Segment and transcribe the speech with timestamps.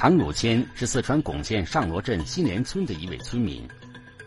[0.00, 3.68] 唐汝谦是四川珙县上罗镇新联村的一位村民。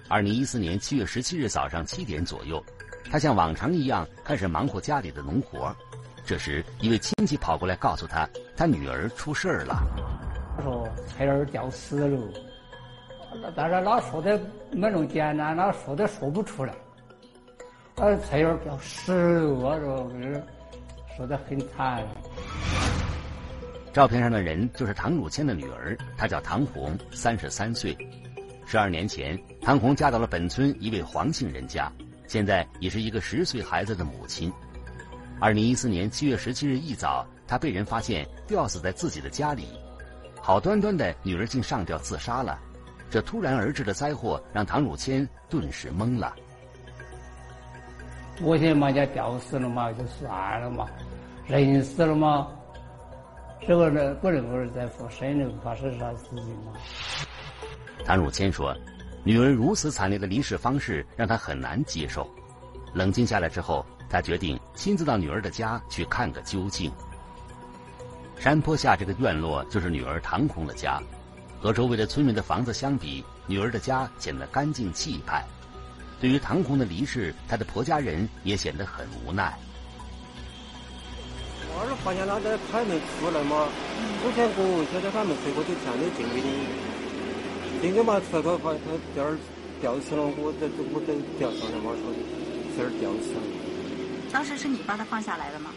[0.07, 2.63] 二零一四年七月十七日早上七点左右，
[3.09, 5.75] 他像往常一样开始忙活家里的农活。
[6.27, 9.81] 这时，一位亲戚跑过来告诉他，他女儿出事儿了。
[10.55, 12.19] 他说菜儿掉死了，
[13.55, 16.71] 但是他说的没那么简单，他说的说不出来。
[17.95, 20.11] 呃，菜园儿掉死了，我说
[21.17, 22.05] 说的很惨。
[23.93, 27.95] 照片上的人就是唐汝谦的女儿，她叫唐红，三十三岁。
[28.65, 31.91] 十二年前，唐红嫁到了本村一位黄姓人家，
[32.27, 34.51] 现在已是一个十岁孩子的母亲。
[35.39, 39.67] 二零一四年七月十七日一早，她被人发现吊死在自己的家里。
[40.41, 42.59] 好端端的女儿竟上吊自杀了，
[43.11, 46.33] 这突然而至的灾祸让唐汝谦顿时懵了。
[48.41, 50.89] 我先把人家吊死了嘛，就算了嘛，
[51.45, 52.47] 人死了嘛，
[53.65, 56.73] 这个人不能够再说，谁能，发生啥事情吗？
[58.05, 58.75] 唐汝谦说
[59.23, 62.29] ：“女儿如此惨烈的离世方式让他很难接受。
[62.93, 66.91] 冷静下来之后，他决定亲自到女儿的家去看个究竟。
[68.37, 71.01] 山坡下这个院落就是女儿唐红的家，
[71.61, 75.45] 和周围的村民的房子相比，女儿的家显得干净气派。
[76.19, 79.57] 对于唐红的离世，她的婆家人也显得很无奈。
[81.75, 83.67] 我是发现他在开门出来嘛，
[84.21, 86.47] 之前我现在他们随后就看得进去的。”
[87.81, 88.79] 今天把车头发他
[89.13, 89.37] 吊儿
[89.81, 92.13] 吊死了，我在我在吊上来嘛说
[92.75, 93.41] 车儿吊死了。
[94.31, 95.71] 当时是你把他放下来的吗？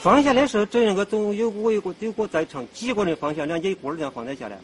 [0.00, 4.58] 放下的时候，整那个总有我有个有个在场，几个人放下，两姐一个儿这样放得下来。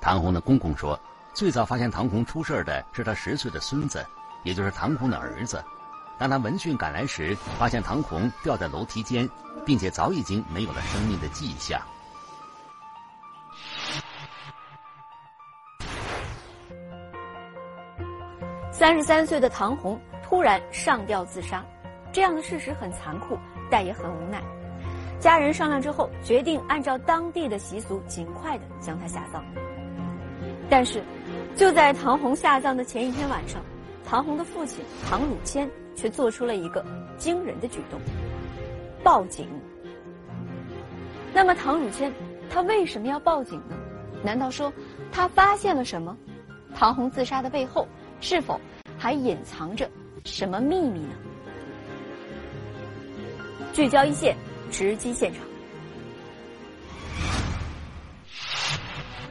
[0.00, 0.98] 唐红的公公说，
[1.34, 4.04] 最早发现唐红出事的是他十岁的孙子，
[4.42, 5.62] 也就是唐红的儿子。
[6.18, 9.28] 当他闻讯赶来时，发现唐红吊在楼梯间，
[9.64, 11.80] 并且早已经没有了生命的迹象。
[18.72, 21.64] 三十三岁的唐红突然上吊自杀，
[22.12, 23.38] 这样的事实很残酷，
[23.70, 24.42] 但也很无奈。
[25.20, 29.44] 家人商量之后，决定按照当地的习俗，尽快的将他下葬。
[30.70, 31.02] 但是，
[31.56, 33.60] 就在唐红下葬的前一天晚上，
[34.04, 35.68] 唐红的父亲唐汝谦
[35.98, 36.84] 却做出了一个
[37.18, 38.00] 惊人的举动——
[39.02, 39.48] 报警。
[41.34, 42.12] 那么，唐汝谦
[42.48, 43.76] 他为什么要报警呢？
[44.22, 44.72] 难道说
[45.10, 46.16] 他发现了什么？
[46.72, 47.88] 唐红自杀的背后？
[48.20, 48.60] 是否
[48.96, 49.88] 还隐藏着
[50.24, 51.14] 什么秘密呢？
[53.72, 54.36] 聚焦一线，
[54.70, 55.42] 直击现场。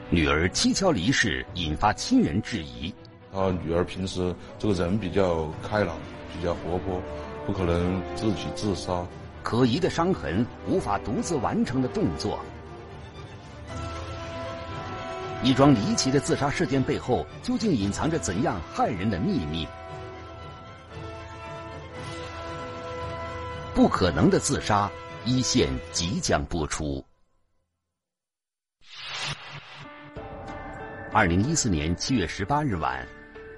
[0.10, 2.94] 女儿蹊跷离世，引发亲人质疑。
[3.34, 5.98] 啊女儿平时这个人比较开朗，
[6.38, 7.02] 比较活泼，
[7.46, 9.06] 不可能自己自杀。
[9.44, 12.40] 可疑的伤痕，无法独自完成的动作。
[15.44, 19.68] 一桩离奇的自杀事件背后，究竟隐藏着怎样骇人的秘密？
[23.74, 24.92] 不可能的自杀，
[25.24, 27.04] 一线即将播出。
[31.14, 33.08] 二零一四年七月十八日晚，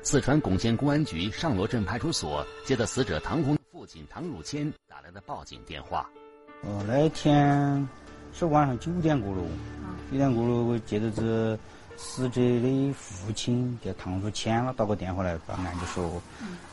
[0.09, 6.09] 四川珙县公安局上罗镇派出所接到死者唐红的父亲唐汝谦打来的报警电话。
[6.64, 7.88] 哦，那天
[8.34, 9.44] 是晚上九点过了。
[10.12, 11.56] 九点过了，我接到这
[11.96, 16.20] 死者的父亲叫唐汝谦他，打个电话来报案，就说，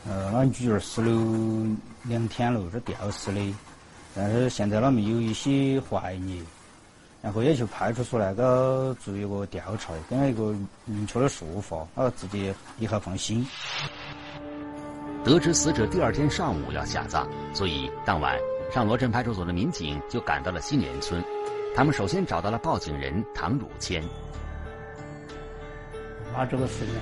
[0.07, 3.53] 呃，他女儿死了两天了，是吊死的，
[4.15, 6.41] 但是现在他们有一些怀疑，
[7.27, 10.55] 然后要求派出所那个做一个调查，给他一个
[10.85, 13.45] 明确的说法，他自己也好放心。
[15.25, 18.39] 得知死者第二天上午要下葬，所以当晚
[18.71, 21.21] 上罗镇派出所的民警就赶到了新联村。
[21.75, 24.01] 他们首先找到了报警人唐汝谦。
[26.33, 26.95] 啊，这个事情，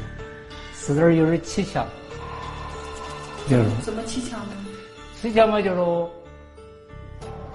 [0.74, 1.86] 死点有点蹊跷，
[3.48, 4.56] 就是怎么蹊跷呢？
[5.22, 6.10] 蹊跷嘛，就是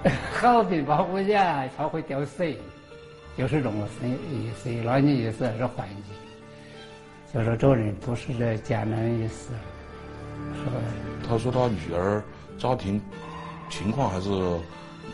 [0.39, 2.57] 说，好比保护家他会掉水，
[3.37, 9.53] 就是这么意思，那你意思是怀疑，就说这个人不是这简单的意思，
[10.55, 10.81] 是吧？
[11.27, 12.23] 他说他女儿
[12.57, 13.01] 家庭
[13.69, 14.31] 情况还是。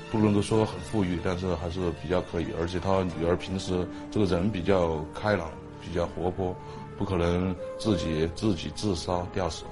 [0.09, 2.47] 不能够说很富裕，但是还是比较可以。
[2.57, 5.49] 而且他女儿平时这个人比较开朗，
[5.81, 6.55] 比较活泼，
[6.97, 9.65] 不可能自己自己自杀吊死。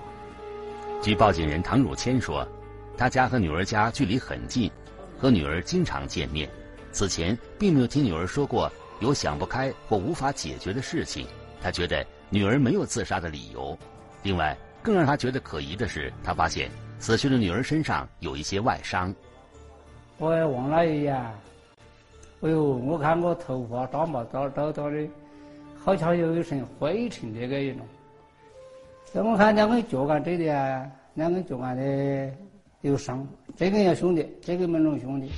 [1.02, 2.46] 据报警人唐汝谦说，
[2.98, 4.70] 他家和女儿家距离很近，
[5.18, 6.50] 和女儿经常见面。
[6.92, 11.28] 此前并没有听女儿说过有想不开或无法解决的事情。
[11.62, 13.78] 他觉得女儿没有自杀的理由。
[14.24, 16.70] 另外，更让他觉得可疑的是，他发现
[17.00, 19.14] 死去的女儿身上有一些外伤。
[20.18, 21.16] 我也忘了一眼，
[22.42, 25.08] 哎呦，我看我头发长毛早早早的，
[25.78, 27.82] 好像有一层灰尘这个一种。
[29.12, 30.86] 再我看两根脚杆这里啊，
[31.16, 32.32] 两根脚杆的
[32.82, 35.32] 有伤，这个也兄弟，这个门中兄弟。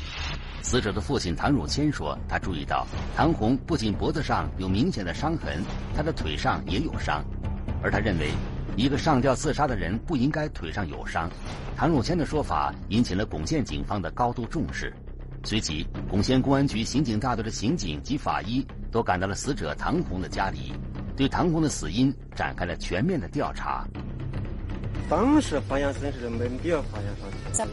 [0.61, 2.85] 死者的父亲唐汝谦说，他注意到
[3.15, 5.63] 唐红不仅脖子上有明显的伤痕，
[5.95, 7.23] 他的腿上也有伤，
[7.81, 8.31] 而他认为，
[8.75, 11.29] 一个上吊自杀的人不应该腿上有伤。
[11.75, 14.93] 唐汝谦的说法引起了珙县警方的高度重视，
[15.43, 20.73] 随即，珙县公安局刑警大队的刑警及法医都赶到了死者唐红的家里。
[21.15, 23.87] 对唐红的死因展开了全面的调查。
[25.09, 27.07] 当时发现身是没必要发现
[27.53, 27.65] 啥。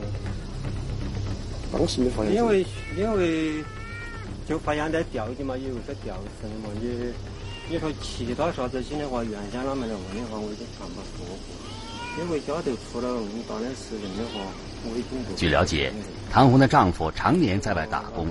[1.73, 2.33] 当时没发现。
[2.35, 2.65] 因为
[2.97, 3.65] 因为
[4.47, 7.13] 就发现在吊的嘛，有在吊绳嘛，你
[7.69, 11.37] 你说其他啥子情的话，原先他们来问的话，我已经全部说过。
[12.17, 14.41] 因为家头出了那么大的事情的话，
[14.85, 15.35] 我已经不。
[15.35, 15.93] 据了解，
[16.31, 18.29] 唐红的丈夫常年在外打工，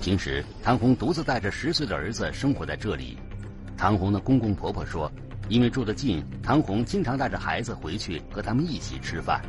[0.00, 3.16] 平时唐红独自带着十岁的儿子生活在这里。
[3.76, 5.10] 唐红的公公婆婆说，
[5.50, 9.42] 因为住得近，唐红经常带着孩子回去和他们一起吃饭。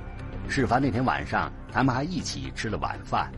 [0.50, 3.32] 事发那天晚上，他们还一起吃了晚饭。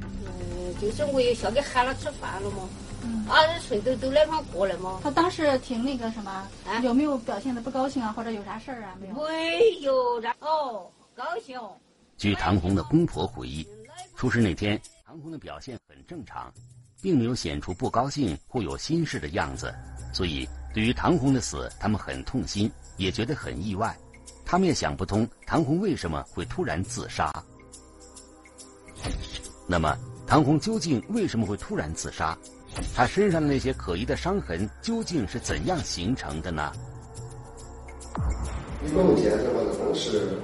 [0.00, 2.68] 嗯，就是我也下给喊他吃饭了嘛。
[3.04, 3.26] 嗯。
[3.28, 5.00] 啊，谁都都那方过来嘛。
[5.02, 6.30] 他当时挺那个什么？
[6.66, 6.80] 啊。
[6.82, 8.96] 有没有表现的不高兴啊，或者有啥事儿啊？
[8.98, 9.14] 没有。
[9.14, 9.94] 没有。
[10.40, 11.60] 哦，高兴。
[12.16, 13.68] 据唐红的公婆回忆，
[14.16, 16.50] 出事那天，唐红的表现很正常，
[17.02, 19.72] 并没有显出不高兴或有心事的样子。
[20.10, 23.96] 所以，对于唐红的死，他们很痛心，也觉得很意外。
[24.44, 27.30] 他们也想不通唐红为什么会突然自杀。
[29.66, 32.36] 那么，唐红究竟为什么会突然自杀？
[32.94, 36.72] 他身上的那些可疑的伤痕究竟是怎样形成的呢？
[38.86, 40.38] 据我们现在的话，当时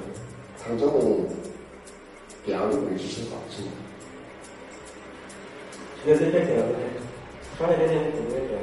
[0.62, 1.24] 唐章红
[2.44, 3.62] 掉的位置是啥子？
[6.04, 6.74] 就在这条的，
[7.58, 8.58] 上来这条就在这条。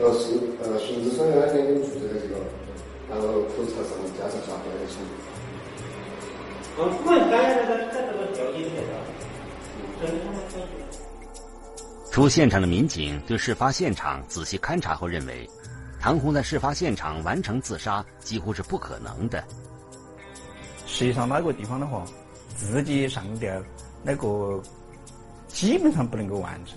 [0.00, 2.34] 呃，是呃，孙子上那天就住在这个，
[3.10, 4.96] 然后口朝上加上下边的墙。
[6.78, 8.80] 嗯，我们感觉在在这个吊椅上，
[12.10, 15.48] 出现场的民警对事发现场仔细勘查后认为，
[16.00, 19.44] 唐红在事发现场完成自杀几乎是不可能的。
[20.86, 22.04] 实际上，那个地方的话，
[22.56, 23.62] 自己上吊
[24.02, 24.60] 那个
[25.48, 26.76] 基本上不能够完成，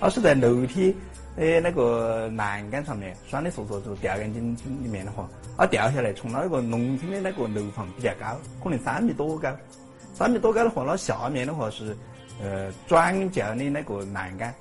[0.00, 0.96] 而是在楼梯。
[1.36, 9.52] 诶，那个栏杆上面拴的说说是吊杆筋里面的话，它掉下来，从那个农村的那个楼房比较高，可能三米多高，
[10.14, 11.96] 三米多高的话，那下面的话是
[12.40, 14.54] 呃转架的那个栏杆，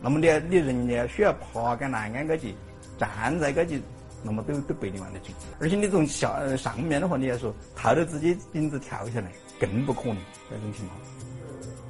[0.00, 2.54] 那么你你人家需要爬杆栏杆高去，
[2.96, 3.82] 站在高去，
[4.22, 5.34] 那么都都不一定玩得成。
[5.58, 10.16] 而且你从下上面的话，你要说套着自己顶子跳下来，更不可能
[10.48, 10.96] 那种情况。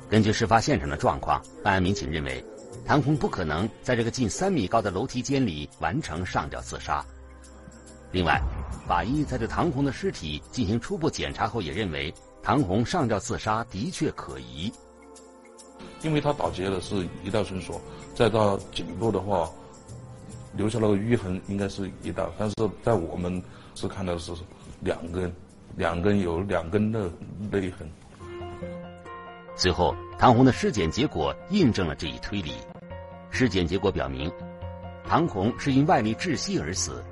[0.09, 2.43] 根据事发现场的状况，办案民警认为。
[2.85, 7.05] 唐红不可能在这个近三米高的楼梯间里完成上吊自杀。
[8.13, 8.43] 另外，
[8.87, 12.13] 法医在对唐红的尸体进行初步检查后，也认为
[12.43, 14.73] 唐红上吊自杀的确可疑。
[16.03, 17.81] 因为他打结的是一道绳索，
[18.15, 19.49] 再到颈部的话，
[20.57, 23.41] 留下那个淤痕应该是一道，但是在我们
[23.75, 24.33] 是看到是
[24.81, 25.33] 两根，
[25.77, 27.11] 两根有两根的
[27.53, 27.89] 勒痕。
[29.61, 32.55] 随后，唐红的尸检结果印证了这一推理。
[33.29, 34.33] 尸检结果表明，
[35.07, 37.05] 唐红是因外力窒息而死，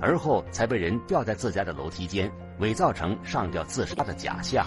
[0.00, 2.28] 而后才被人吊在自家的楼梯间，
[2.58, 4.66] 伪造成上吊自杀的假象。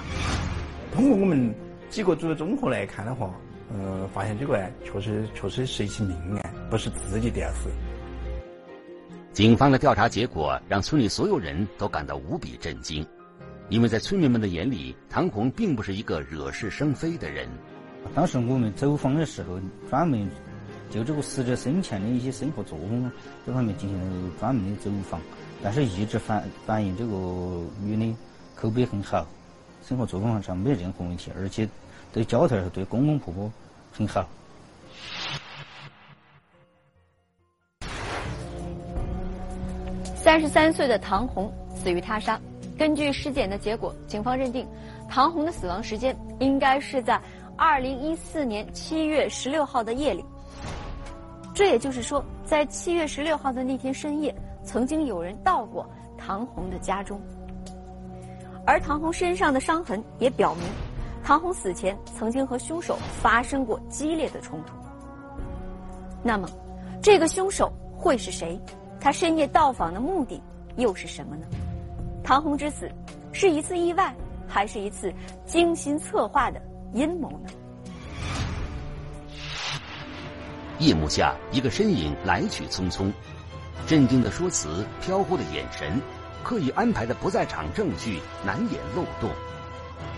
[0.94, 1.54] 通过我们
[1.90, 3.30] 几个组的综合来看的话，
[3.70, 7.70] 呃，发现这个案确实确实是一起命案，不是自己吊死。
[9.34, 13.06] 警方的调查结果让村里所有人都感到无比震惊。
[13.68, 17.50] 因为在村民们的眼里，唐红并不是一个惹是生非的人。
[18.14, 20.30] 当时我们走访的时候，专门
[20.92, 23.12] 就这个死者生前的一些生活作风
[23.44, 25.20] 这方面进行了专门的走访，
[25.64, 27.12] 但是一直反反映这个
[27.82, 28.16] 女的
[28.56, 29.26] 口碑很好，
[29.84, 31.68] 生活作风上没任何问题，而且
[32.14, 33.52] 对家头对公公婆婆
[33.92, 34.30] 很好。
[40.16, 42.40] 三十三岁的唐红死于他杀。
[42.78, 44.68] 根据尸检的结果，警方认定
[45.10, 47.20] 唐红的死亡时间应该是在
[47.58, 50.24] 二零一四年七月十六号的夜里。
[51.54, 57.20] 这也就是说，在七月十六号的那天深夜，曾经有人到过唐红的家中。
[58.66, 60.64] 而唐红身上的伤痕也表明，
[61.24, 64.74] 唐红死前曾经和凶手发生过激烈的冲突。
[66.22, 66.50] 那么，
[67.02, 68.60] 这个凶手会是谁？
[69.00, 70.42] 他深夜到访的目的
[70.76, 71.46] 又是什么呢？
[72.26, 72.90] 唐红之死
[73.32, 74.12] 是一次意外，
[74.48, 75.14] 还是一次
[75.46, 76.60] 精心策划的
[76.92, 77.50] 阴谋呢？
[80.80, 83.12] 夜幕下，一个身影来去匆匆，
[83.86, 86.02] 镇定的说辞，飘忽的眼神，
[86.44, 89.30] 刻意安排的不在场证据难掩漏洞，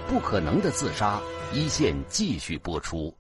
[0.08, 1.20] 不可能的自杀，
[1.54, 3.14] 一线继续播出。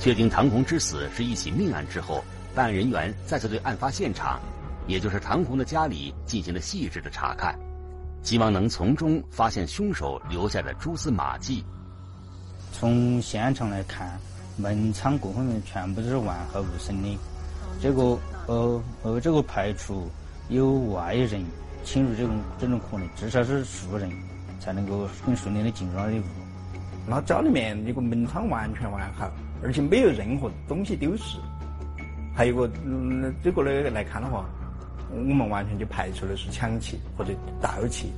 [0.00, 2.24] 确定唐红之死是一起命案之后，
[2.56, 4.40] 办案人员再次对案发现场，
[4.88, 7.56] 也就是唐红的家里进行了细致的查看，
[8.22, 11.62] 希望能从中发现凶手留下的蛛丝马迹。
[12.72, 14.18] 从现场来看，
[14.56, 17.18] 门窗各方面全部都是完好无损的，
[17.80, 20.10] 这个呃呃，这个排除
[20.48, 21.44] 有外人
[21.84, 24.10] 侵入这种这种可能，至少是熟人
[24.58, 26.22] 才能够很顺利的进入他的屋。
[27.06, 29.30] 那家里面那个门窗完全完好。
[29.60, 31.36] 而且没有任何东西丢失，
[32.32, 34.44] 还有个嗯，这个来来看的话，
[35.10, 38.08] 我们完全就排除了是抢窃或者盗窃、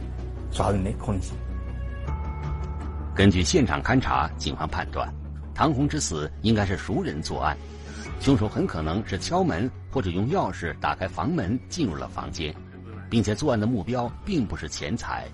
[0.51, 1.35] 杀人的可能性。
[3.15, 5.13] 根据现场勘查，警方判断，
[5.55, 7.57] 唐红之死应该是熟人作案，
[8.21, 12.55] 凶手很可能是敲门或者用钥匙打开房门进入了房间，
[13.09, 15.27] 并且作案的目标并不是钱财。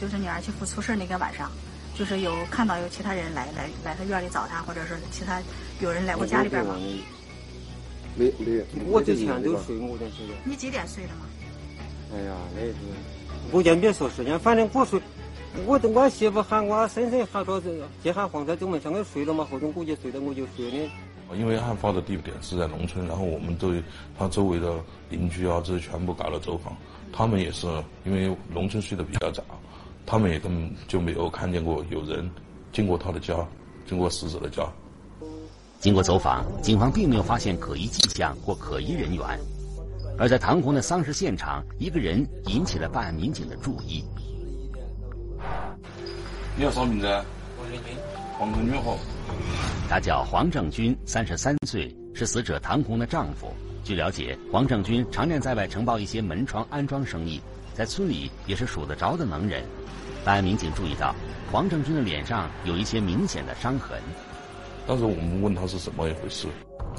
[0.00, 1.50] 就是女儿媳妇出事那个晚上。
[1.94, 5.42] 就是有看到有其他人来来来他院里找他，或者是其他
[5.80, 6.76] 有人来过家里边吗？
[8.18, 10.34] 没没，我之前都睡我这睡的。
[10.44, 11.24] 你几点睡的嘛？
[12.12, 12.74] 哎呀，那是，
[13.52, 15.00] 我也没说时间，反正我睡，
[15.66, 20.90] 我我媳妇喊我婶婶喊说是接喊黄在走门，上我睡了嘛，后头我就睡了，我就睡了。
[21.36, 23.82] 因为案发的地点是在农村，然后我们对
[24.18, 26.74] 他周围的邻居啊，这些全部搞了走访，
[27.12, 27.66] 他们也是
[28.04, 29.44] 因为农村睡得比较早。
[30.06, 32.30] 他们也根本就没有看见过有人
[32.72, 33.46] 经过他的家，
[33.86, 34.66] 经过死者的家。
[35.80, 39.24] 经过走访，警方并没有发现可疑迹象或可疑人员。
[40.18, 44.04] 而在唐红的丧事现场，一个人引起了办案民警的注意。
[46.56, 47.06] 你叫啥名字？
[47.56, 47.96] 黄正军。
[48.36, 48.98] 黄正军好。
[49.88, 53.54] 他叫黄正军，三十三岁，是死者唐红的丈夫。
[53.84, 57.40] 据了解，黄正军常年在外承包一些门窗安装生意，
[57.72, 59.62] 在村里也是数得着的能人。
[60.24, 61.14] 办案民警注意到，
[61.52, 63.96] 黄正军的脸上有一些明显的伤痕。
[64.88, 66.48] 当时我们问他是怎么一回事，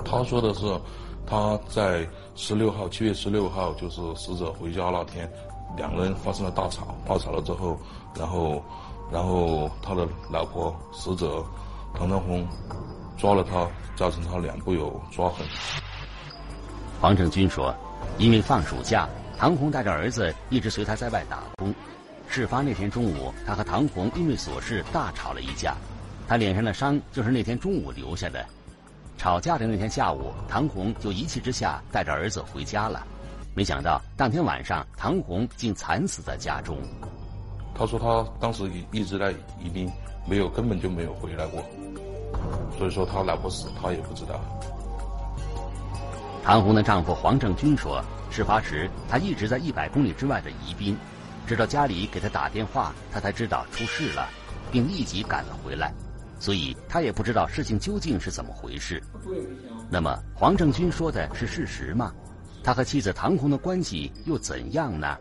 [0.06, 0.80] 他说的是
[1.26, 5.28] 他在十六号，七月十六号，就是死者回家那天，
[5.76, 7.80] 两个人发生了大吵，大吵了之后，
[8.16, 8.64] 然后，
[9.12, 11.44] 然后他的老婆死者
[11.96, 12.48] 唐长红
[13.18, 15.44] 抓了他，造成他脸部有抓痕。
[17.02, 17.74] 黄正军说，
[18.20, 21.74] 因为放暑假，唐红带着儿子一直随他在外打工。
[22.28, 25.76] 事发那天中午，他和唐红因为琐事大吵了一架，
[26.30, 28.46] 他脸上的伤就是那天中午留下的。
[29.18, 33.04] 吵架的那天下午，唐红就一气之下带着儿子回家了，
[33.56, 36.78] 没想到当天晚上唐红竟惨死在家中。
[37.74, 39.92] 他说他当时一一直在宜宾，
[40.28, 41.66] 没有根本就没有回来过，
[42.78, 44.40] 所以说他老婆死他也不知道。
[46.44, 50.96] 唐红的丈夫黄正军说，事发时他一直在一百公里之外的宜宾。
[51.48, 54.30] 直到家里给他打电话，他才知道出事了，
[54.72, 55.92] 并立即赶了回来，
[56.40, 59.04] 所以他也不知道事情究竟是怎么回事。
[59.92, 62.14] 那么黄正军说的是事实吗？
[62.64, 65.18] 他和妻子唐红的关系又怎样呢？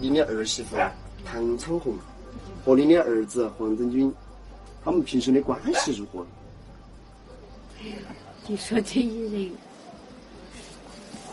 [0.00, 0.76] 你的儿媳妇
[1.24, 1.94] 唐昌红
[2.64, 4.12] 和你的儿子黄正军，
[4.84, 6.26] 他们平时的关系如何？
[7.80, 7.96] 哎呀，
[8.46, 9.50] 你说这些人，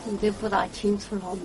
[0.06, 1.38] 我都不大清楚了。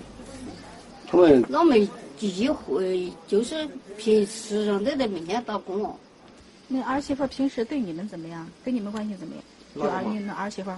[1.06, 2.80] 他们我们几乎
[3.28, 5.94] 就是平时上都在门前打工哦。
[6.68, 8.48] 那儿媳妇平时对你们怎么样？
[8.64, 9.44] 跟你们关系怎么样？
[9.74, 10.70] 就儿你那儿媳妇。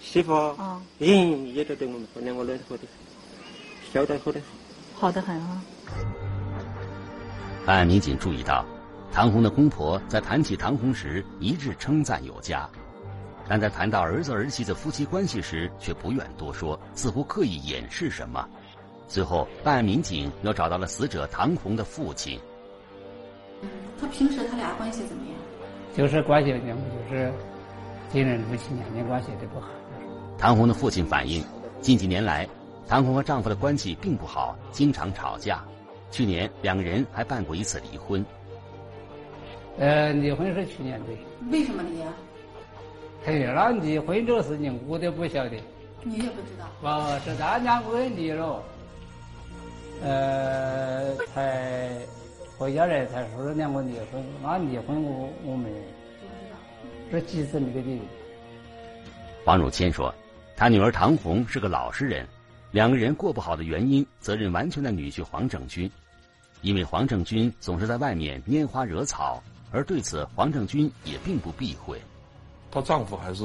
[0.00, 2.82] 媳妇啊，嗯，也都对我们两个人好的，
[3.92, 4.40] 晓得好的。
[4.94, 5.62] 好的很啊。
[7.66, 8.64] 办案民警注意到，
[9.12, 12.68] 唐红的公婆在谈起唐红时一致称赞有加，
[13.48, 18.48] 但在谈到儿子儿媳的夫妻关系时却不愿多说，似乎刻意掩饰什么。
[19.08, 22.40] 最后，办案民警又找到了死者唐红的父亲。
[24.00, 25.34] 他平时他俩关系怎么样？
[25.96, 26.58] 就是关系，就
[27.08, 27.32] 是
[28.12, 29.68] 亲人夫妻两年关系都不好。
[30.38, 31.44] 唐红的父亲反映，
[31.80, 32.48] 近几年来，
[32.86, 35.64] 唐红和丈夫的关系并不好，经常吵架。
[36.10, 38.24] 去年两个人还办过一次离婚。
[39.78, 41.06] 呃，离婚是去年的。
[41.50, 42.12] 为什么离啊？
[43.24, 45.56] 嘿，那离婚这个事情我都不晓得。
[46.04, 46.66] 你也不知道？
[46.80, 48.62] 不是，咱两个人离了。
[50.02, 51.90] 呃，才
[52.58, 55.72] 回家来才说两个离婚，那离婚我我们
[57.08, 58.00] 是几次那个的。
[59.44, 60.12] 黄汝谦说，
[60.56, 62.26] 他女儿唐红是个老实人，
[62.72, 65.88] 两个人过不好的原因，责任完全在女婿黄正军，
[66.60, 71.96] 因为黄正军总是在外面拈花惹草，而对此黄正军也并不避讳。
[72.72, 73.44] 她丈夫还是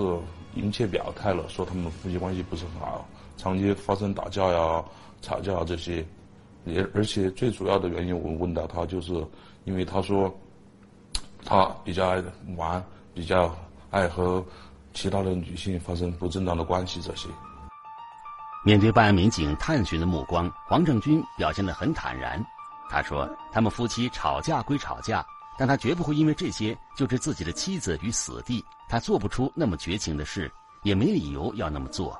[0.56, 4.84] 明确表态了，说他们夫妻关系不是很好，长期发生打架呀、
[5.22, 6.04] 吵架这些。
[6.66, 9.14] 也而且最主要的原因，我问到他，就是
[9.66, 10.34] 因为他说
[11.44, 12.24] 他比较爱
[12.56, 13.56] 玩，比较
[13.90, 14.44] 爱和
[14.94, 17.28] 其他的女性发生不正当的关系这些。
[18.66, 22.42] 面对办案民警探寻的目光，黄正军表现得很坦然。
[22.90, 25.26] 他说：“他们夫妻吵架归吵架，
[25.58, 28.64] 但他绝不会因为这些就置自己的妻子于死地。
[28.88, 30.50] 他做不出那么绝情的事，
[30.84, 32.18] 也没理由要那么做。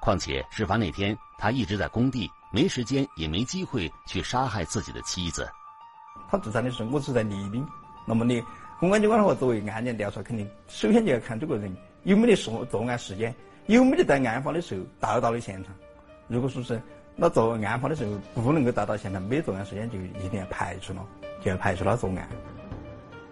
[0.00, 5.48] 况且事发那天，他一直在工地，没时间也没机会去杀害自己的妻子。
[6.28, 7.64] 他自残的时候，我是在宜宾。
[8.06, 8.42] 那么你
[8.78, 13.34] 公安机关的话，作为案件调查，肯定首先就要看这个人有没得作作案时间。”
[13.66, 15.72] 有没得在案发的时候到到了现场？
[16.26, 16.80] 如果说是
[17.14, 21.06] 那做案发的时候不能够到达现场，没作案时间就一定要排除了，
[21.44, 22.28] 就要排除他作案。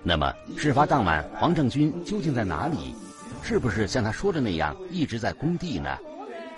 [0.04, 2.94] 那么，事发当晚黄正军究竟在哪里？
[3.42, 5.98] 是不是像他说的那样一直在工地呢？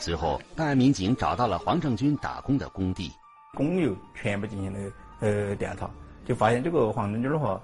[0.00, 3.12] 随后，办案民警找到了黄正军打工的工地，
[3.54, 5.90] 工友全部进行了呃调查，
[6.24, 7.60] 就发现这个黄正军的话，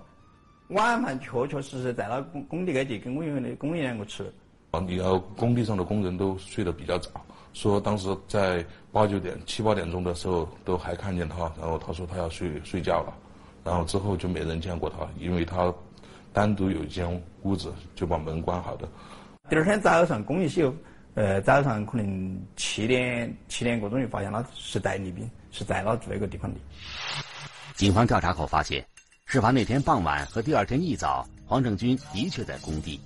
[0.69, 4.31] 晚饭确确实实在那工工地街去跟我们的工友两个吃。
[4.87, 7.11] 你要工地上的工人都睡得比较早，
[7.55, 8.62] 说当时在
[8.93, 13.14] 八九点、七八点钟的时候都还看见他，然后他说他要睡睡觉了，
[13.64, 15.73] 然后之后就没人见过他，因为他
[16.35, 18.87] 单独有一间屋子就把门关好的。
[19.49, 20.75] 第二天早上工一宿，
[21.16, 26.61] 呃，早上可能七点七点过钟就发现他是在宜宾，是在那住那个地方的。
[27.75, 28.87] 警方调查后发现，
[29.25, 33.00] 事发那天傍晚和第二天一早，黄正军的确在工地。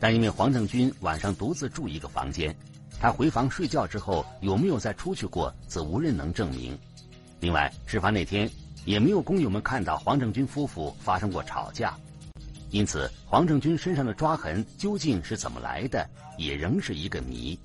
[0.00, 2.52] 但因为黄正军晚上独自住一个房间，
[3.00, 6.76] 他回房睡觉之后有没有再出去过，则无人能证明。
[7.38, 8.50] 另外，事发那天
[8.84, 11.96] 也没有工友们看到黄正军夫妇发生过吵架，
[12.70, 17.58] 因此黄正军身上的抓痕究竟是怎么来的，也仍是一个谜。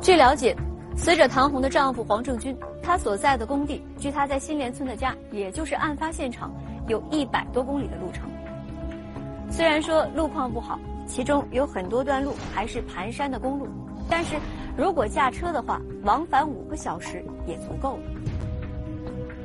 [0.00, 0.56] 据了解。
[0.96, 6.52] 死者唐红的丈夫黄正军，他所在的工地，距他在新联村的家，也就是案发现场，
[6.88, 8.28] 有一百多公里的路程。
[9.48, 10.76] 虽然说路况不好，
[11.06, 13.68] 其中有很多段路还是盘山的公路，
[14.10, 14.34] 但是
[14.76, 18.02] 如果驾车的话，往返五个小时也足够了。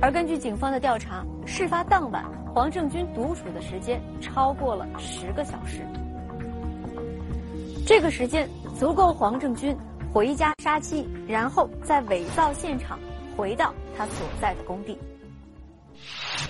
[0.01, 5.85] 而根据警方的调查，事发当晚，黄正军独处的时间超过了十个小时，
[7.85, 9.75] 这个时间足够黄正军。
[10.11, 12.99] 回家杀妻，然后再伪造现场，
[13.35, 14.95] 回到他所在的工地。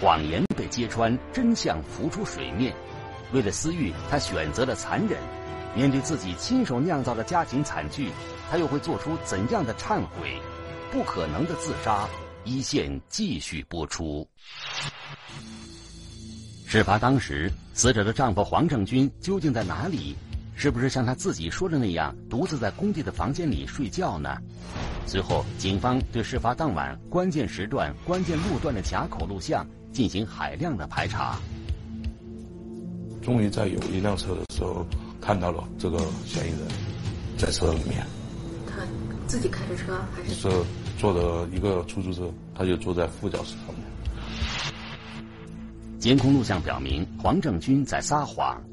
[0.02, 2.74] 谎言被揭穿，真相浮出水面。
[3.32, 5.18] 为了私欲，他选择了残忍。
[5.74, 8.12] 面对自己亲手酿造的家庭惨剧，
[8.52, 10.38] 他又会做出怎样的忏悔？
[10.92, 12.06] 不可能的自杀，
[12.46, 14.28] 一线继续播出。
[16.66, 20.16] 事发当时，死者的丈夫黄正军究竟在哪里？
[20.56, 24.38] 是不是像他自己说的那样，独自在工地的房间里睡觉呢？
[25.06, 31.40] 随后，警方对事发当晚关键时段、关键路段的卡口录像进行海量的排查。
[33.22, 34.86] 终于在有一辆车的时候，
[35.20, 36.60] 看到了这个嫌疑人，
[37.38, 38.06] 在车里面。
[38.68, 38.84] 他
[39.28, 40.36] 自己开着车还是？
[40.36, 40.50] 是
[41.04, 43.84] 坐的一个出租车，他就坐在副驾驶上面。
[46.00, 48.64] 监控录像表明，黄正军在撒谎。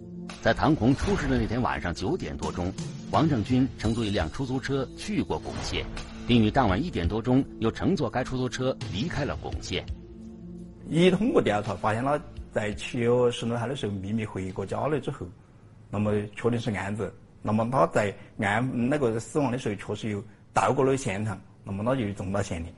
[0.41, 2.73] 在唐红出事的那天晚上九点多钟，
[3.11, 5.85] 黄正军乘坐一辆出租车去过巩县，
[6.25, 9.85] 并于当晚一点多钟又乘坐该出租车离开了巩县。
[10.89, 12.17] 一通过调查发现，他
[12.53, 15.27] 在七月十六号的时候秘密回过家了之后，
[15.91, 17.13] 那么确定是案子。
[17.43, 22.73] 那么他在案那个死亡的时候确实有到过了现场，那么那就重大嫌疑。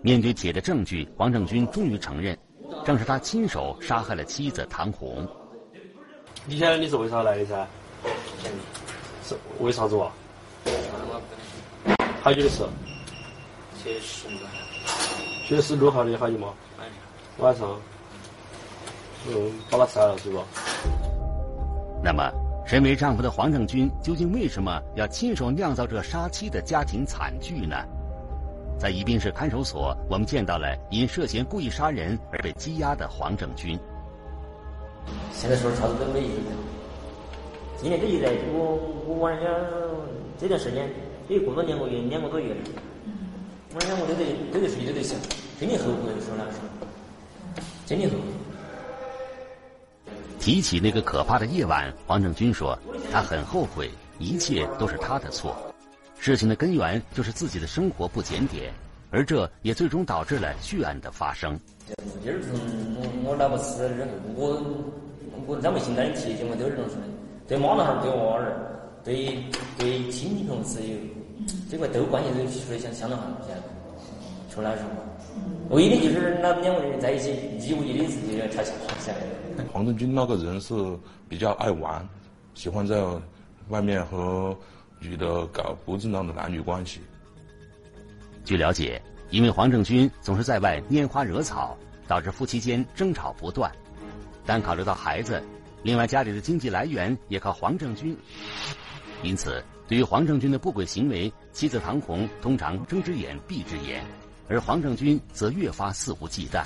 [0.00, 2.36] 面对铁的证据，王正军终于承认，
[2.84, 5.26] 正是他亲手杀害了妻子唐红。
[6.46, 7.66] 你晓得你是为啥来的噻？
[9.24, 10.10] 是为啥子哇？
[12.20, 12.64] 好久的事？
[13.76, 14.52] 七月十六号。
[15.46, 16.52] 七月十六号的好久吗？
[17.38, 17.80] 晚上。
[19.28, 20.42] 嗯，把他杀了是吧？
[22.02, 22.32] 那么，
[22.64, 27.76] 身为丈夫的黄正军究竟为什么要亲手酿造这杀妻的家庭惨剧呢？
[28.78, 33.78] 在宜宾市看守所，我们见到了因涉嫌故意杀人而被羁押的黄正军。
[35.32, 36.40] 现在说啥子都没意义。
[37.76, 39.50] 今年这一来，我我晚上
[40.40, 40.88] 这段时间
[41.28, 42.60] 也过了两个月，两个多月了。
[43.74, 45.18] 晚上我都得都得睡都得想，
[45.60, 46.86] 真的后悔说那个时候，
[47.86, 48.41] 真的后悔。
[50.42, 52.76] 提起那个可怕的夜晚，黄正军说，
[53.12, 55.56] 他很后悔，一切都是他的错。
[56.18, 58.72] 事情的根源就是自己的生活不检点。
[59.12, 61.56] 而这也最终导致了血案的发生。
[62.24, 62.58] 就是从
[62.96, 64.60] 我我老婆死之后，我
[65.46, 67.06] 我咱们现在提醒我都是这么说的，
[67.46, 69.44] 对妈老汉儿、对娃儿、对
[69.78, 70.96] 对亲戚朋友，
[71.70, 73.62] 这块都关系都处的相相当好，现在
[74.52, 74.90] 说老实话，
[75.70, 79.41] 唯一的就是那两个人在一起一无一的自己要吵架，晓得。
[79.72, 80.74] 黄正军那个人是
[81.28, 82.06] 比较爱玩，
[82.54, 83.02] 喜欢在
[83.68, 84.56] 外面和
[84.98, 87.00] 女的搞不正当的男女关系。
[88.44, 93.70] 据了解，因为黄正军总是在外拈花惹草，导致夫妻间争吵不断。
[94.44, 95.42] 但考虑到孩子，
[95.82, 98.16] 另外家里的经济来源也靠黄正军，
[99.22, 104.04] 因此对于黄正军的不轨行为，妻子唐红通常睁只眼闭只眼，
[104.48, 106.64] 而黄正军则越发肆无忌惮。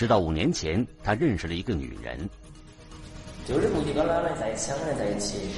[0.00, 2.18] 直到五年前，他认识了一个女人，
[3.46, 5.50] 就是目的跟奶奶在相爱在一起。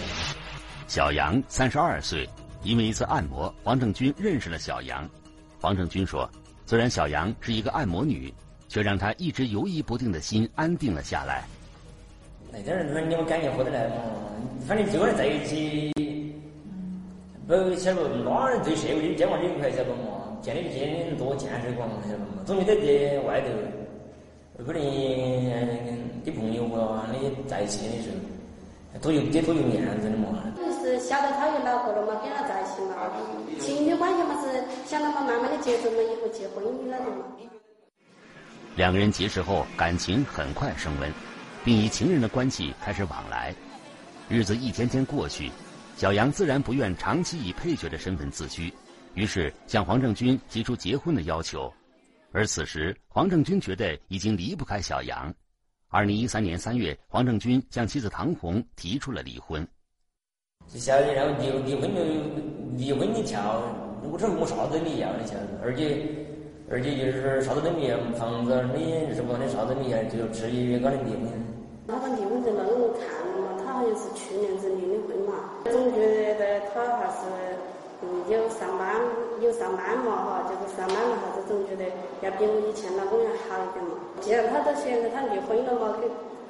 [0.88, 2.28] 小杨三十二岁，
[2.64, 5.08] 因为一次按摩，黄正军认识了小杨。
[5.60, 6.28] 黄正军说
[6.66, 8.34] ：“虽然小杨是一个按摩女，
[8.66, 11.44] 却让他一直犹疑不定的心安定了下来。
[12.50, 13.94] 那点儿人你们感情合得来嘛？
[14.66, 15.92] 反正就人在一起，
[17.46, 20.36] 不晓得哪人对社会这一块晓得嘛？
[20.42, 22.42] 见的见多，见识广，晓得嘛？
[22.44, 23.46] 总觉得在外头，
[24.58, 24.82] 可能
[26.24, 28.10] 跟朋友啊你在一起的时
[28.92, 30.44] 候，多有得多有面子的嘛。
[30.56, 33.10] 就是晓得他有老婆了嘛，跟他在一起嘛，
[33.58, 37.24] 情侣关系嘛是想到嘛慢慢的结婚嘛，以后结婚姻了的嘛。
[38.76, 41.12] 两个人结识后，感情很快升温，
[41.64, 43.54] 并以情人的关系开始往来。
[44.28, 45.50] 日子一天天过去，
[45.96, 48.72] 小杨自然不愿长期以配角的身份自居，
[49.14, 51.72] 于是向黄正军提出结婚的要求。
[52.34, 55.32] 而此时，黄正军觉得已经离不开小杨。
[55.88, 59.66] 二零一三年三月，黄正军向妻子唐红提出了离婚。
[60.66, 62.00] 晓得，然后离离婚就
[62.78, 63.60] 离婚你跳，
[64.02, 66.08] 我这我啥子你要的晓得，而且
[66.70, 71.28] 而且就是啥子都没有，房子你什么的啥子没有，就直接跟他离婚。
[71.84, 76.00] 那个离婚证那我看了嘛，他好像是去年子离的婚嘛，总觉
[76.40, 76.60] 得
[79.52, 81.84] 有上班嘛哈，就是上班的话，就总觉得
[82.22, 83.92] 要比我以前老公要好一点嘛。
[84.20, 85.94] 既然他都选择他离婚了嘛，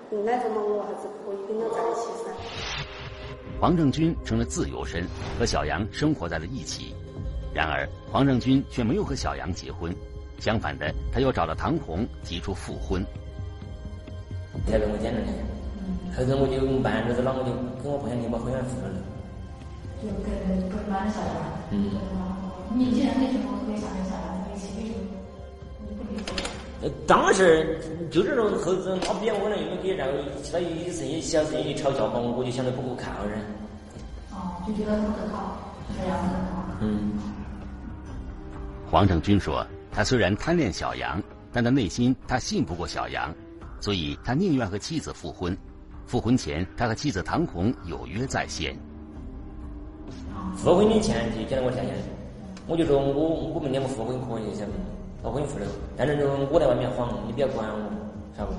[0.08, 2.30] 跟那个嘛，我还是可以跟他在一起噻。
[3.60, 5.04] 黄正军成了自由身，
[5.38, 6.94] 和小杨生活在了一起。
[7.52, 9.94] 然而，黄正军却没有和小杨结婚，
[10.38, 13.04] 相反的，他又找了唐红提出复婚。
[14.66, 15.32] 才跟我讲的呢，
[16.16, 17.50] 后头我就办日子了，我就
[17.82, 18.94] 跟我朋友就把婚约复了。
[20.02, 21.34] 就跟跟那小杨。
[21.70, 21.90] 嗯。
[22.74, 24.66] 你既然为什么会想跟小杨在一起？
[24.78, 25.04] 为什么
[25.88, 26.26] 你不离婚？
[26.82, 27.78] 呃，当时
[28.11, 33.40] 就这种后子，他不要我了，因为给然后其他有事情小事情一吵架嘛，我就想着不可靠人。
[34.32, 35.58] 哦，就觉得不可靠，
[35.96, 36.64] 小杨不可靠。
[36.80, 37.12] 嗯。
[38.90, 43.35] 黄正军说：“他虽然贪恋小杨，但他内心他信不过小杨，
[43.80, 45.56] 所以他宁愿和妻子复婚。
[46.04, 48.76] 复婚前，他和妻子唐红有约在先。
[50.56, 51.94] 复婚的前提给了我条件，
[52.66, 54.85] 我就说我我们两个复婚可以，晓得吗？
[55.22, 57.90] 把婚复了，但是我在外面晃，你不要管我，
[58.37, 58.57] 晓得不？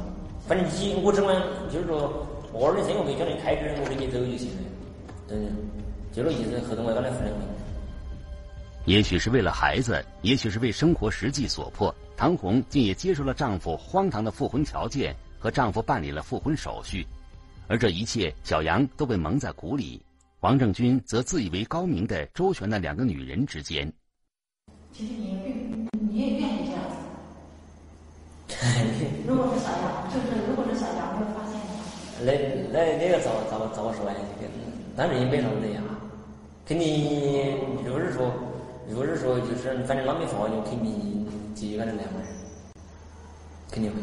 [0.48, 1.36] 反正你我只管
[1.72, 4.64] 就是说，偶尔的生活费叫你开支，我跟你走就行了。
[5.28, 5.38] 对，
[6.12, 7.40] 就这意思，后头我跟他复了婚。
[8.86, 17.08] 也许是为了孩子，也许是为生活实际所迫，唐红竟也接受了丈夫荒唐的复婚条件，和丈夫办理了复婚手续。
[17.68, 20.02] 而这一切，小杨都被蒙在鼓里，
[20.44, 23.90] 黄正军则自以为高明的周旋在两个女人之间。
[24.92, 26.96] 其实你你也愿意这样子。
[29.26, 31.70] 如果是小杨，就是如果是小杨会发现的。
[32.26, 32.34] 那
[32.74, 34.20] 那那个咋咋咋么说呢？
[34.98, 35.82] 当然也没那么呀，
[36.66, 38.30] 肯定如果是说。
[38.90, 41.26] 如果是说就是反正老没法，就肯定
[41.56, 42.20] 继续跟他来嘛，
[43.72, 43.98] 肯定会。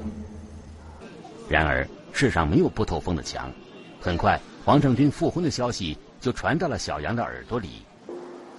[1.50, 3.52] 然而世上没有不透风的墙，
[4.00, 7.82] 很快黄正军复婚的消息就传到了小杨的耳朵里。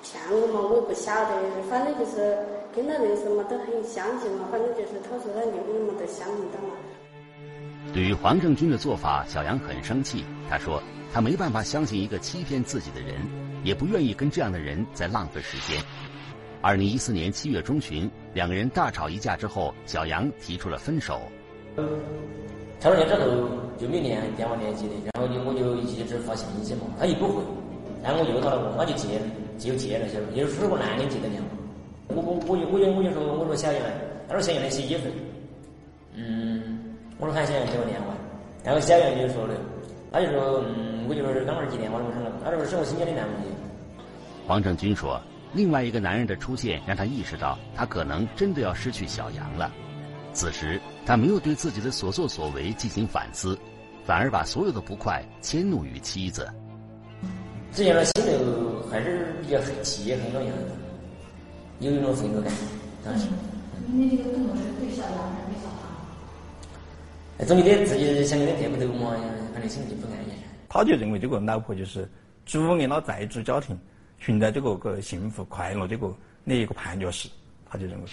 [0.04, 2.38] 骗我嘛，我也不晓得，反正就是
[2.76, 6.74] 跟他认识嘛，都很相信嘛，反正就是他说他离婚嘛，都相信他嘛。
[7.93, 10.26] 对于黄正军的做法，小杨很生气。
[10.50, 10.82] 他说
[11.13, 13.15] 他没办法相信一个欺骗自己的人，
[13.63, 15.80] 也不愿意跟这样的人再浪费时间。
[16.62, 21.21] 二零一四年七月中旬，两个人大吵一架之后，小杨提出了分手。
[22.81, 23.29] 吵完架之后
[23.77, 27.43] 就没联电话联系的，然后就我就一直发信息嘛，他一不回，
[28.01, 29.21] 然后我又打了，那就接
[29.59, 31.47] 就接了，晓得也是个男的接的电话。
[32.09, 33.81] 我我我就我就我就说我说小杨，
[34.27, 35.07] 他说小杨的洗衣服，
[36.15, 38.17] 嗯，我说喊小杨接我电话，
[38.65, 39.53] 然后小杨就说的，
[40.11, 43.51] 他就说嗯，我就说刚刚接电话我上了，他说是我新交的男朋友。
[44.47, 45.21] 黄正军说。
[45.53, 49.69] 另外一个男人的出现让他意识到，他可能真的要失去小杨了。
[50.33, 53.57] 此时，他没有对自己的所作所为进行反思，
[54.05, 56.47] 反而把所有的不快迁怒于妻子。
[57.73, 58.31] 这样的心里
[58.89, 60.41] 还是比较气也很多
[61.79, 62.51] 有一种愤怒感。
[63.03, 63.27] 当时，
[63.87, 65.69] 你这个动作是对小杨还是对小
[67.37, 67.47] 唐？
[67.47, 69.15] 总觉得自己想跟他对不头嘛，
[69.53, 70.31] 反正心里就不安逸。
[70.69, 72.09] 他就认为这个老婆就是
[72.45, 73.77] 阻碍了再组家庭，
[74.19, 76.13] 寻找这个个幸福快乐这个
[76.43, 77.27] 那一个绊脚石，
[77.69, 78.07] 他就认为。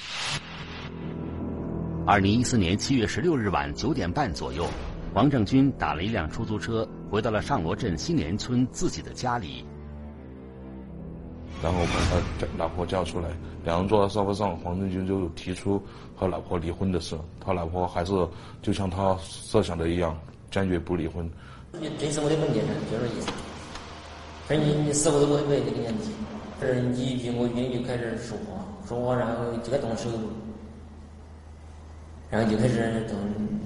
[2.08, 4.64] 二零一四年七月十六日晚九点半左右，
[5.12, 9.62] 王正军打了一辆出租车，回到了上罗镇新联村自己的家里。
[11.62, 13.28] 然后把他老婆叫出来，
[13.62, 15.82] 两人坐在沙发上，黄正军就提出
[16.16, 17.14] 和老婆离婚的事。
[17.44, 18.26] 他老婆还是
[18.62, 20.18] 就像他设想的一样，
[20.50, 21.30] 坚决不离婚。
[21.78, 23.30] 你这是我的门店，就是意思。
[24.46, 26.10] 反正你你死活都不会跟人家离。
[26.58, 30.08] 反正你一句我一句就开始说话，说话然后就该动手。
[32.30, 33.16] 然后就开始动，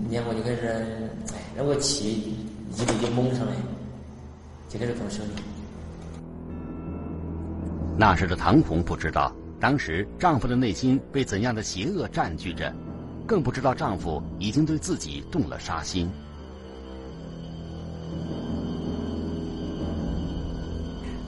[0.08, 0.66] 两个就开始，
[1.34, 2.36] 哎，那个气
[2.76, 3.52] 一个就猛上来，
[4.68, 5.20] 就开始动手。
[7.96, 12.72] 那时的唐红不知道，当时丈夫的内心被怎样的邪恶占据着，
[13.26, 16.08] 更不知道丈夫已经对自己动了杀心。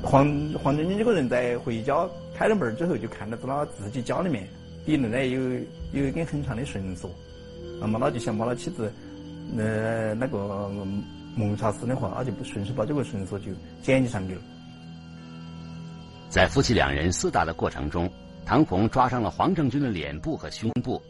[0.03, 4.49] 黄黄正军这个人在回家开了门之后，就看到他自己家里面
[4.87, 5.41] 里面呢有
[5.93, 7.11] 有一根很长的绳索。
[7.85, 8.91] 那么他就想把他妻子，
[9.59, 10.75] 呃，那个
[11.37, 14.41] 谋杀死的话，他就顺势把这个绳索就捡起上去了。
[16.31, 18.11] 在夫妻两人厮打的过程中，
[18.47, 21.01] 唐红抓伤了黄正军的脸部和胸部，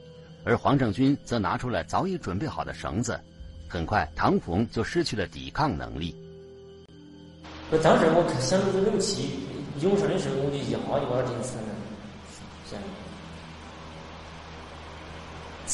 [0.44, 3.20] 而黄正军则拿出了早已准备好的绳子。
[3.68, 6.12] 很快，唐红就失去了抵抗能力。
[7.70, 9.30] 我当时我想着这口气
[9.80, 11.64] 涌上的时候，我就一下就把他顶死了。
[12.66, 12.82] 死了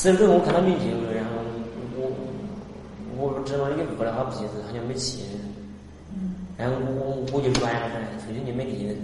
[0.02, 1.30] 之后，我看到没救，然后
[1.94, 2.08] 我
[3.18, 5.24] 我知道那个过来好鼻子，好像没气。
[6.56, 8.94] 然后我我就软了噻，出去就没力了，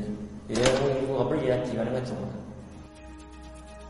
[0.49, 2.17] 对我我不是也地方那个重。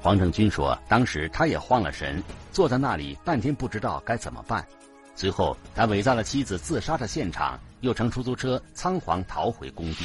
[0.03, 2.21] 黄正军说，当时他也慌了神，
[2.53, 4.67] 坐在那里半天不知道该怎么办。
[5.15, 10.05] 随后，他伪造了妻子自杀的现场，又乘出租车仓皇逃回工地。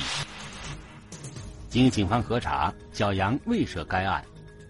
[1.68, 4.24] 经警方核查，小杨未涉该案，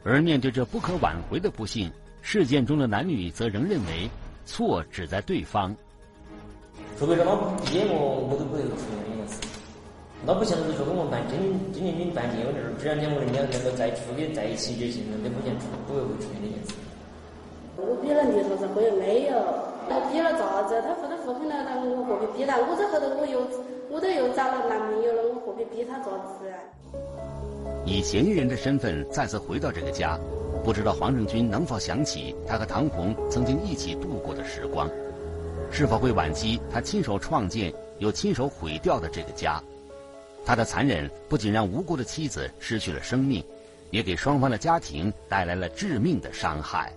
[0.04, 1.92] 而面对这不可挽回的不幸。
[2.22, 4.10] 事件中的男女则仍认为
[4.46, 5.76] 错只在对方。
[6.98, 7.32] 除非说他
[7.70, 9.42] 憋我，我都不会出现这件事。
[10.24, 11.40] 那不像是说跟我办真
[11.74, 16.78] 真正经办结婚证，只要两个人两能够在处的在一起就行了，那不像出不会会出现这件事。
[17.76, 19.36] 我逼了你说是后也没有，
[19.90, 20.78] 我逼了咋子？
[20.86, 22.62] 他说他复婚了，那我何必逼他？
[22.62, 23.42] 我这后头我又
[23.90, 26.56] 我都又找了男朋友了，我何必逼他咋子啊？
[27.84, 30.20] 以嫌疑人的身份再次回到这个家。
[30.64, 34.90] 不知道黄正军能否想起他和唐红曾经一起度过的时光，
[35.72, 39.62] 是否会惋惜他亲手创建又亲手毁掉的这个家？
[40.46, 43.44] 他的残忍不仅让无辜的妻子失去了生命，
[43.90, 46.94] 也给双方的家庭带来了致命的伤害。